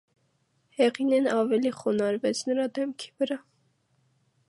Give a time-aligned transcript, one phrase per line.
[0.77, 3.43] Հեղինեն ավելի խոնարհվեց նրա դեմքի վրա: